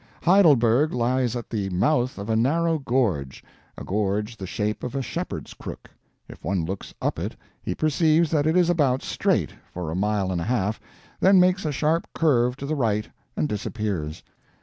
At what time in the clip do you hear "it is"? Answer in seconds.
8.47-8.67